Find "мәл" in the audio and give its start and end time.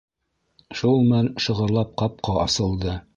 1.11-1.29